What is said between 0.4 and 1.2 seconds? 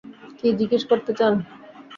জিজ্ঞেস করতে